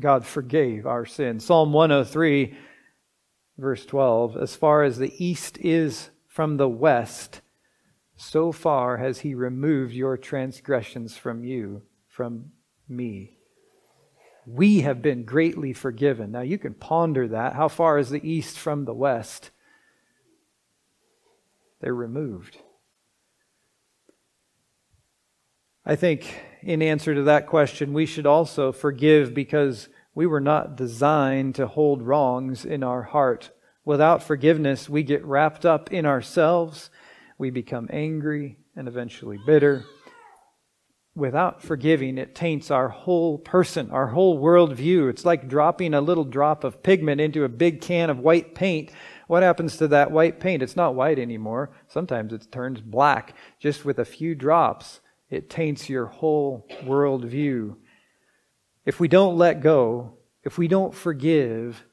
[0.00, 1.44] God forgave our sins.
[1.44, 2.56] Psalm 103,
[3.56, 7.40] verse 12 As far as the east is from the west,
[8.16, 12.52] so far has he removed your transgressions from you, from
[12.88, 13.39] me.
[14.46, 16.32] We have been greatly forgiven.
[16.32, 17.54] Now you can ponder that.
[17.54, 19.50] How far is the east from the west?
[21.80, 22.58] They're removed.
[25.84, 30.76] I think in answer to that question, we should also forgive because we were not
[30.76, 33.50] designed to hold wrongs in our heart.
[33.84, 36.90] Without forgiveness, we get wrapped up in ourselves
[37.40, 39.86] we become angry and eventually bitter.
[41.16, 45.10] Without forgiving, it taints our whole person, our whole worldview.
[45.10, 48.90] It's like dropping a little drop of pigment into a big can of white paint.
[49.26, 50.62] What happens to that white paint?
[50.62, 51.70] It's not white anymore.
[51.88, 53.34] Sometimes it turns black.
[53.58, 57.76] Just with a few drops, it taints your whole worldview.
[58.86, 61.84] If we don't let go, if we don't forgive,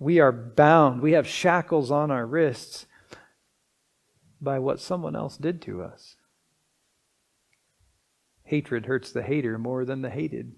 [0.00, 1.02] we are bound.
[1.02, 2.86] We have shackles on our wrists
[4.40, 6.15] by what someone else did to us.
[8.46, 10.54] Hatred hurts the hater more than the hated.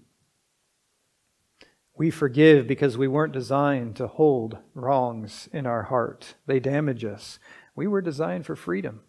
[1.97, 6.35] We forgive because we weren't designed to hold wrongs in our heart.
[6.45, 7.39] They damage us.
[7.75, 9.01] We were designed for freedom.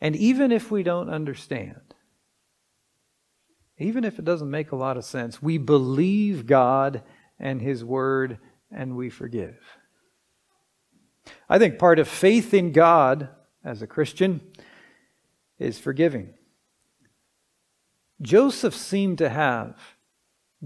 [0.00, 1.94] And even if we don't understand,
[3.78, 7.02] even if it doesn't make a lot of sense, we believe God
[7.40, 8.38] and His Word
[8.70, 9.58] and we forgive.
[11.48, 13.30] I think part of faith in God
[13.64, 14.42] as a Christian
[15.58, 16.34] is forgiving.
[18.24, 19.76] Joseph seemed to have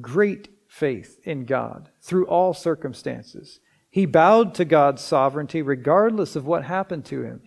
[0.00, 3.60] great faith in God through all circumstances.
[3.90, 7.42] He bowed to God's sovereignty regardless of what happened to him.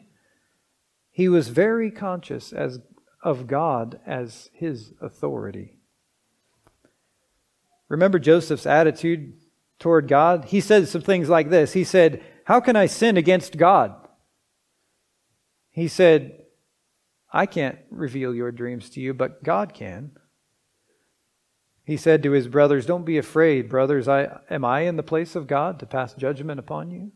[1.11, 2.79] He was very conscious as,
[3.23, 5.77] of God as his authority.
[7.87, 9.33] Remember Joseph's attitude
[9.79, 10.45] toward God?
[10.45, 11.73] He said some things like this.
[11.73, 13.95] He said, how can I sin against God?
[15.69, 16.40] He said,
[17.31, 20.11] I can't reveal your dreams to you, but God can.
[21.83, 24.07] He said to his brothers, Don't be afraid, brothers.
[24.07, 27.11] I, am I in the place of God to pass judgment upon you?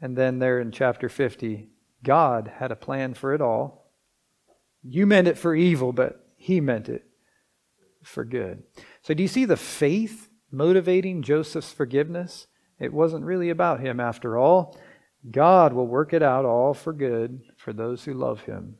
[0.00, 1.68] And then there in chapter 50,
[2.02, 3.92] God had a plan for it all.
[4.82, 7.04] You meant it for evil, but he meant it
[8.02, 8.62] for good.
[9.02, 12.46] So, do you see the faith motivating Joseph's forgiveness?
[12.78, 14.78] It wasn't really about him after all.
[15.30, 18.74] God will work it out all for good for those who love him,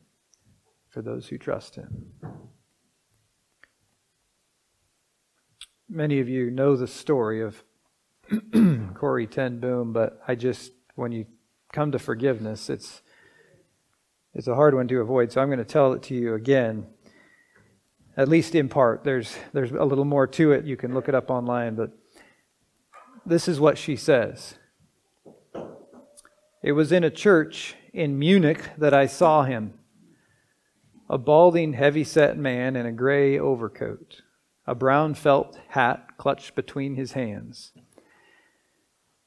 [0.89, 2.07] for those who trust him.
[5.87, 7.63] Many of you know the story of
[8.95, 11.27] Corrie Ten Boom, but I just, when you
[11.71, 13.03] come to forgiveness, it's
[14.33, 15.31] it's a hard one to avoid.
[15.31, 16.87] So I'm going to tell it to you again,
[18.15, 19.03] at least in part.
[19.03, 20.65] There's there's a little more to it.
[20.65, 21.91] You can look it up online, but
[23.27, 24.55] this is what she says
[26.63, 29.73] It was in a church in Munich that I saw him
[31.09, 34.21] a balding, heavy set man in a gray overcoat,
[34.65, 37.73] a brown felt hat clutched between his hands.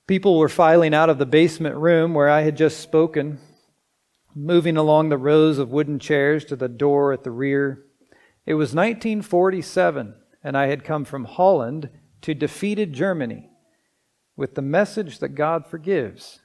[0.07, 3.39] People were filing out of the basement room where I had just spoken,
[4.35, 7.85] moving along the rows of wooden chairs to the door at the rear.
[8.47, 11.91] It was 1947, and I had come from Holland
[12.23, 13.51] to defeated Germany
[14.37, 16.41] with the message that God forgives.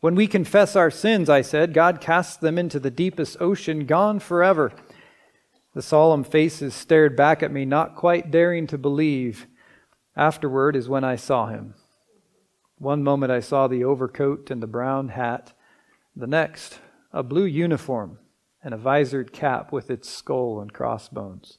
[0.00, 4.20] When we confess our sins, I said, God casts them into the deepest ocean, gone
[4.20, 4.72] forever.
[5.74, 9.46] The solemn faces stared back at me, not quite daring to believe.
[10.16, 11.74] Afterward is when I saw him.
[12.78, 15.52] One moment I saw the overcoat and the brown hat.
[16.14, 16.78] The next,
[17.12, 18.18] a blue uniform
[18.62, 21.58] and a visored cap with its skull and crossbones.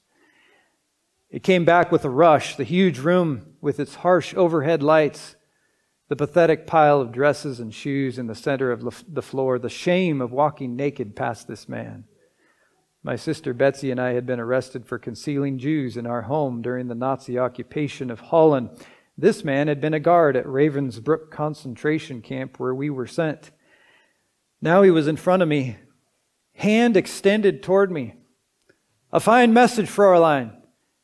[1.30, 5.36] It came back with a rush, the huge room with its harsh overhead lights,
[6.10, 10.22] the pathetic pile of dresses and shoes in the center of the floor, the shame
[10.22, 12.04] of walking naked past this man.
[13.04, 16.88] My sister Betsy and I had been arrested for concealing Jews in our home during
[16.88, 18.72] the Nazi occupation of Holland.
[19.18, 23.52] This man had been a guard at Ravensbrück concentration camp where we were sent.
[24.62, 25.78] Now he was in front of me,
[26.56, 28.16] hand extended toward me.
[29.14, 30.56] A fine message, Fräulein.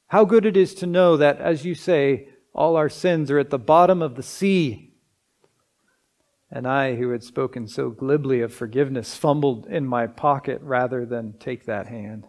[0.08, 3.52] How good it is to know that, as you say, all our sins are at
[3.52, 4.85] the bottom of the sea
[6.56, 11.34] and I, who had spoken so glibly of forgiveness, fumbled in my pocket rather than
[11.38, 12.28] take that hand.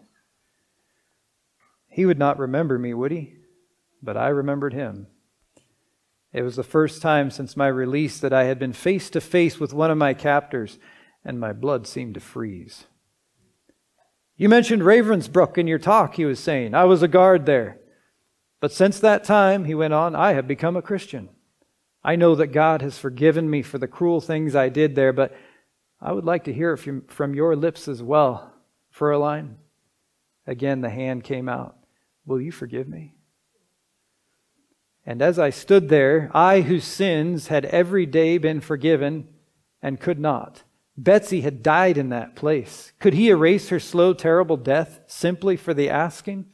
[1.87, 3.35] He would not remember me, would he?
[4.03, 5.07] But I remembered him.
[6.33, 9.61] It was the first time since my release that I had been face to face
[9.61, 10.77] with one of my captors,
[11.23, 12.83] and my blood seemed to freeze.
[14.35, 16.73] You mentioned Ravensbrück in your talk, he was saying.
[16.73, 17.79] I was a guard there.
[18.59, 21.29] But since that time, he went on, I have become a Christian.
[22.07, 25.35] I know that God has forgiven me for the cruel things I did there, but
[25.99, 28.53] I would like to hear from, your lips as well,
[28.97, 29.55] Fräulein.
[30.47, 31.75] Again, the hand came out.
[32.25, 33.15] Will you forgive me?
[35.05, 39.27] And as I stood there, I whose sins had every day been forgiven
[39.81, 40.63] and could not.
[40.95, 42.93] Betsy had died in that place.
[43.01, 46.45] Could he erase her slow, terrible death simply for the asking?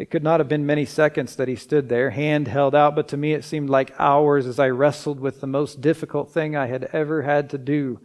[0.00, 3.06] It could not have been many seconds that he stood there, hand held out, but
[3.08, 6.68] to me it seemed like hours as I wrestled with the most difficult thing I
[6.68, 8.00] had ever had to do.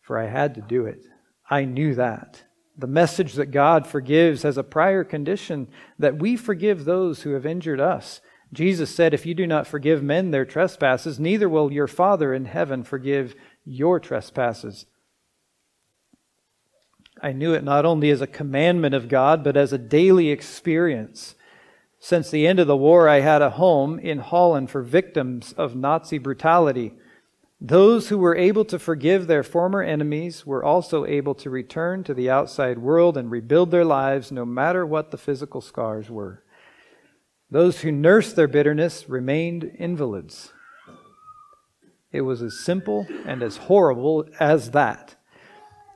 [0.00, 1.04] For I had to do it.
[1.50, 2.44] I knew that.
[2.78, 7.44] The message that God forgives has a prior condition that we forgive those who have
[7.44, 8.22] injured us.
[8.50, 12.46] Jesus said, If you do not forgive men their trespasses, neither will your Father in
[12.46, 13.34] heaven forgive
[13.66, 14.86] your trespasses.
[17.24, 21.36] I knew it not only as a commandment of God, but as a daily experience.
[21.98, 25.74] Since the end of the war, I had a home in Holland for victims of
[25.74, 26.92] Nazi brutality.
[27.58, 32.12] Those who were able to forgive their former enemies were also able to return to
[32.12, 36.42] the outside world and rebuild their lives no matter what the physical scars were.
[37.50, 40.52] Those who nursed their bitterness remained invalids.
[42.12, 45.16] It was as simple and as horrible as that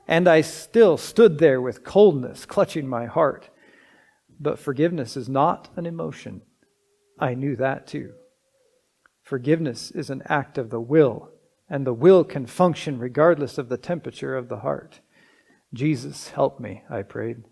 [0.09, 3.51] and I still stood there with coldness clutching my heart.
[4.39, 6.41] But forgiveness is not an emotion.
[7.19, 8.13] I knew that too.
[9.21, 11.29] Forgiveness is an act of the will,
[11.69, 15.01] and the will can function regardless of the temperature of the heart.
[15.75, 17.43] Jesus, help me, I prayed.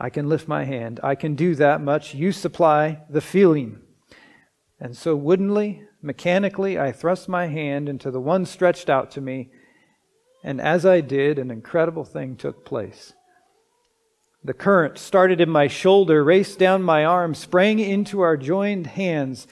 [0.00, 0.98] I can lift my hand.
[1.04, 2.12] I can do that much.
[2.12, 3.82] You supply the feeling.
[4.80, 9.50] And so, woodenly, mechanically, I thrust my hand into the one stretched out to me
[10.42, 13.12] and as I did, an incredible thing took place.
[14.44, 19.46] The current started in my shoulder, raced down my arm, sprang into our joined hands,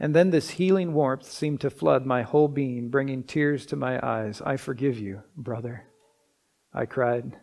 [0.00, 4.00] and then this healing warmth seemed to flood my whole being, bringing tears to my
[4.04, 4.40] eyes.
[4.40, 5.84] I forgive you, brother,
[6.72, 7.36] I cried.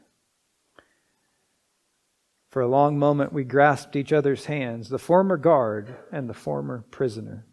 [2.49, 6.85] For a long moment, we grasped each other's hands, the former guard and the former
[6.89, 7.45] prisoner.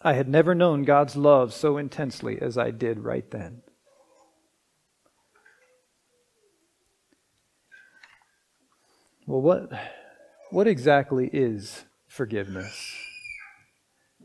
[0.00, 3.62] I had never known God's love so intensely as I did right then.
[9.26, 9.72] Well, what,
[10.50, 12.94] what exactly is forgiveness?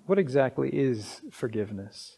[0.06, 2.18] What exactly is forgiveness?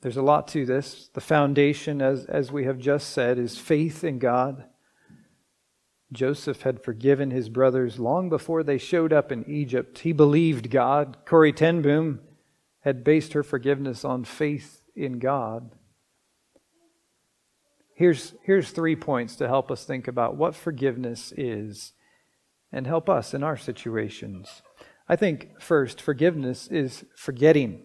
[0.00, 1.10] There's a lot to this.
[1.12, 4.66] The foundation, as, as we have just said, is faith in God.
[6.12, 9.98] Joseph had forgiven his brothers long before they showed up in Egypt.
[9.98, 11.16] He believed God.
[11.24, 12.20] Corrie ten Boom
[12.82, 15.72] had based her forgiveness on faith in God.
[17.98, 21.94] Here's, here's three points to help us think about what forgiveness is
[22.70, 24.62] and help us in our situations.
[25.08, 27.82] I think, first, forgiveness is forgetting.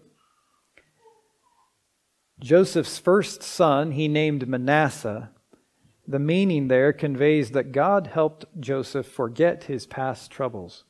[2.40, 5.32] Joseph's first son, he named Manasseh.
[6.08, 10.84] The meaning there conveys that God helped Joseph forget his past troubles.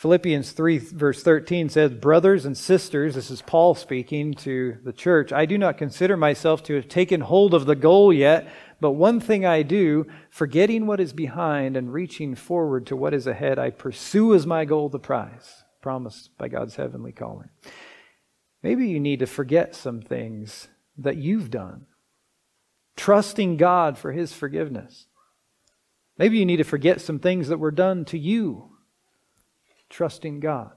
[0.00, 5.30] Philippians 3, verse 13 says, Brothers and sisters, this is Paul speaking to the church,
[5.30, 9.20] I do not consider myself to have taken hold of the goal yet, but one
[9.20, 13.68] thing I do, forgetting what is behind and reaching forward to what is ahead, I
[13.68, 17.50] pursue as my goal the prize promised by God's heavenly calling.
[18.62, 21.84] Maybe you need to forget some things that you've done
[22.96, 25.08] trusting God for His forgiveness.
[26.16, 28.69] Maybe you need to forget some things that were done to you,
[29.90, 30.70] trusting God.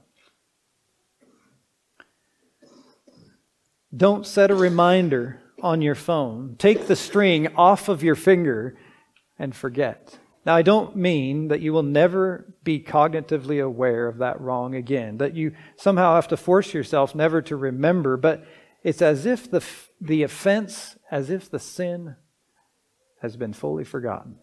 [3.96, 6.56] Don't set a reminder on your phone.
[6.58, 8.76] Take the string off of your finger
[9.38, 10.18] and forget.
[10.44, 15.16] Now, I don't mean that you will never be cognitively aware of that wrong again,
[15.18, 18.44] that you somehow have to force yourself never to remember, but
[18.82, 19.64] it's as if the,
[20.00, 22.16] the offense, as if the sin
[23.22, 24.36] has been fully forgotten.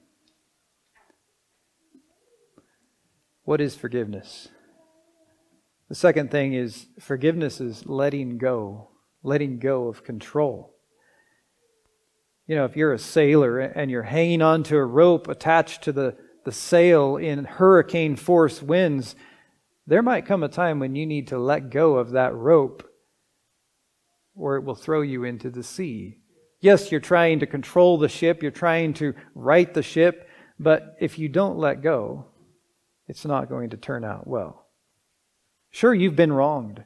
[3.43, 4.47] What is forgiveness?
[5.91, 8.91] The second thing is forgiveness is letting go,
[9.23, 10.73] letting go of control.
[12.47, 16.15] You know, if you're a sailor and you're hanging onto a rope attached to the,
[16.45, 19.17] the sail in hurricane force winds,
[19.85, 22.89] there might come a time when you need to let go of that rope
[24.33, 26.19] or it will throw you into the sea.
[26.61, 31.19] Yes, you're trying to control the ship, you're trying to right the ship, but if
[31.19, 32.27] you don't let go,
[33.09, 34.61] it's not going to turn out well.
[35.72, 36.84] Sure, you've been wronged.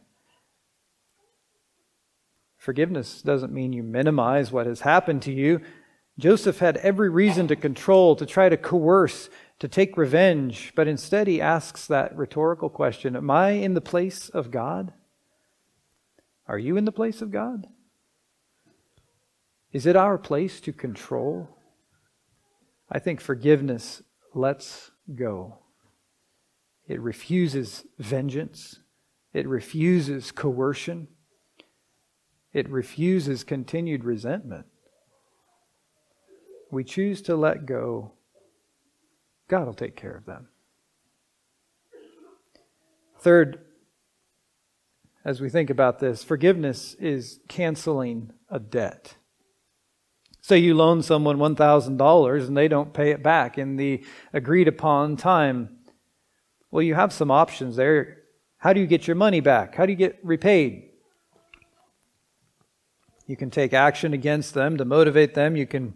[2.58, 5.62] Forgiveness doesn't mean you minimize what has happened to you.
[6.18, 9.30] Joseph had every reason to control, to try to coerce,
[9.60, 14.30] to take revenge, but instead he asks that rhetorical question Am I in the place
[14.30, 14.94] of God?
[16.48, 17.68] Are you in the place of God?
[19.72, 21.50] Is it our place to control?
[22.90, 24.02] I think forgiveness
[24.34, 25.60] lets go.
[26.88, 28.80] It refuses vengeance.
[29.34, 31.08] It refuses coercion.
[32.54, 34.66] It refuses continued resentment.
[36.72, 38.14] We choose to let go.
[39.48, 40.48] God will take care of them.
[43.20, 43.60] Third,
[45.24, 49.16] as we think about this, forgiveness is canceling a debt.
[50.42, 55.18] Say you loan someone $1,000 and they don't pay it back in the agreed upon
[55.18, 55.75] time.
[56.72, 58.18] Well, you have some options there.
[58.58, 59.76] How do you get your money back?
[59.76, 60.90] How do you get repaid?
[63.28, 65.56] You can take action against them to motivate them.
[65.56, 65.94] You can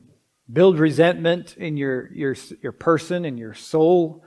[0.52, 4.24] build resentment in your, your, your person and your soul.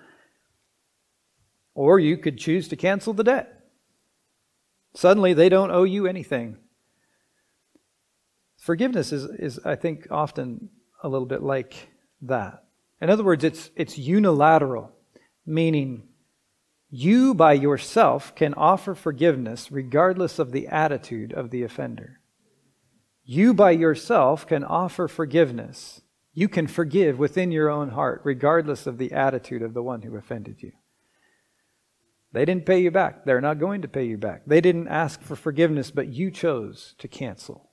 [1.75, 3.61] Or you could choose to cancel the debt.
[4.95, 6.59] Suddenly, they don't owe you anything.
[8.59, 10.69] Forgiveness is, is, I think, often
[11.03, 11.89] a little bit like
[12.21, 12.63] that.
[13.01, 14.93] In other words, it's, it's unilateral,
[15.45, 16.09] meaning
[16.95, 22.21] you by yourself can offer forgiveness regardless of the attitude of the offender.
[23.25, 26.03] You by yourself can offer forgiveness.
[26.35, 30.15] You can forgive within your own heart, regardless of the attitude of the one who
[30.17, 30.73] offended you.
[32.31, 33.25] They didn't pay you back.
[33.25, 34.43] They're not going to pay you back.
[34.47, 37.71] They didn't ask for forgiveness, but you chose to cancel.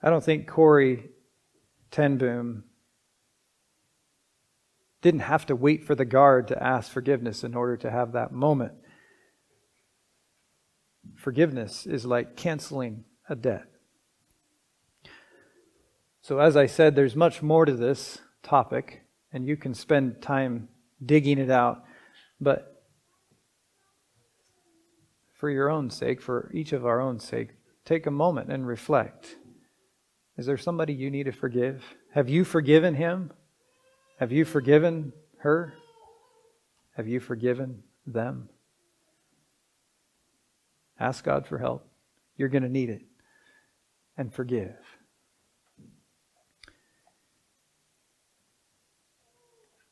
[0.00, 1.10] I don't think Corrie
[1.90, 2.62] ten Boom
[5.04, 8.32] didn't have to wait for the guard to ask forgiveness in order to have that
[8.32, 8.72] moment.
[11.14, 13.66] Forgiveness is like canceling a debt.
[16.22, 20.70] So, as I said, there's much more to this topic, and you can spend time
[21.04, 21.84] digging it out.
[22.40, 22.82] But
[25.34, 27.50] for your own sake, for each of our own sake,
[27.84, 29.36] take a moment and reflect.
[30.38, 31.84] Is there somebody you need to forgive?
[32.14, 33.32] Have you forgiven him?
[34.18, 35.74] Have you forgiven her?
[36.96, 38.48] Have you forgiven them?
[40.98, 41.88] Ask God for help.
[42.36, 43.02] You're going to need it.
[44.16, 44.76] And forgive.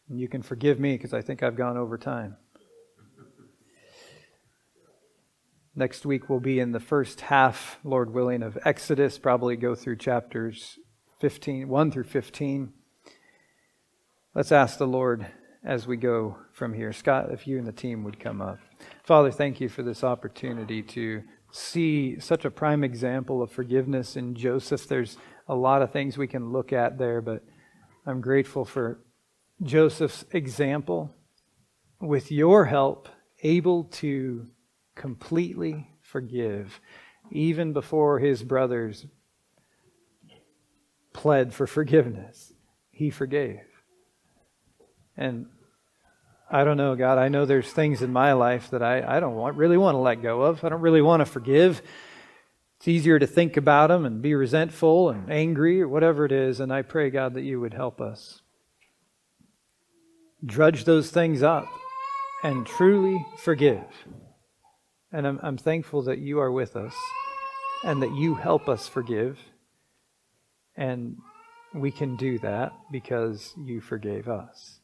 [0.08, 2.36] And you can forgive me because I think I've gone over time.
[5.74, 9.96] Next week we'll be in the first half, Lord willing, of Exodus, probably go through
[9.96, 10.78] chapters
[11.20, 12.72] 15, 1 through 15.
[14.34, 15.26] Let's ask the Lord
[15.62, 16.94] as we go from here.
[16.94, 18.58] Scott, if you and the team would come up.
[19.04, 24.34] Father, thank you for this opportunity to see such a prime example of forgiveness in
[24.34, 24.88] Joseph.
[24.88, 25.18] There's
[25.48, 27.44] a lot of things we can look at there, but
[28.06, 29.00] I'm grateful for
[29.62, 31.14] Joseph's example.
[32.00, 33.10] With your help,
[33.42, 34.46] able to
[34.94, 36.80] completely forgive,
[37.30, 39.04] even before his brothers
[41.12, 42.54] pled for forgiveness.
[42.90, 43.71] He forgave.
[45.16, 45.46] And
[46.50, 47.18] I don't know, God.
[47.18, 50.00] I know there's things in my life that I, I don't want, really want to
[50.00, 50.62] let go of.
[50.62, 51.80] I don't really want to forgive.
[52.78, 56.60] It's easier to think about them and be resentful and angry or whatever it is.
[56.60, 58.42] And I pray, God, that you would help us
[60.44, 61.66] drudge those things up
[62.42, 63.84] and truly forgive.
[65.12, 66.94] And I'm, I'm thankful that you are with us
[67.84, 69.38] and that you help us forgive.
[70.76, 71.16] And
[71.74, 74.80] we can do that because you forgave us.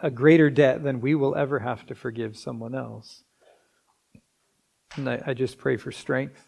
[0.00, 3.22] A greater debt than we will ever have to forgive someone else.
[4.96, 6.44] And I, I just pray for strength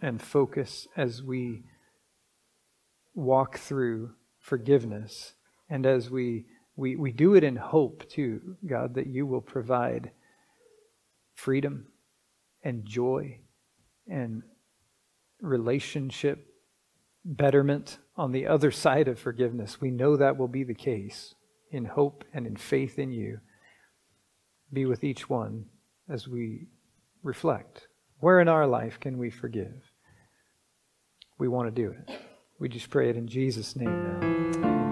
[0.00, 1.62] and focus as we
[3.14, 5.34] walk through forgiveness
[5.68, 6.44] and as we,
[6.76, 10.10] we, we do it in hope, too, God, that you will provide
[11.34, 11.86] freedom
[12.62, 13.38] and joy
[14.08, 14.42] and
[15.40, 16.46] relationship
[17.24, 19.80] betterment on the other side of forgiveness.
[19.80, 21.34] We know that will be the case
[21.72, 23.40] in hope and in faith in you.
[24.72, 25.66] Be with each one
[26.08, 26.68] as we
[27.22, 27.88] reflect.
[28.20, 29.90] Where in our life can we forgive?
[31.38, 32.18] We want to do it.
[32.60, 34.91] We just pray it in Jesus' name now.